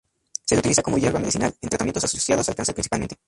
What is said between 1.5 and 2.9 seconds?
en tratamientos asociados al Cáncer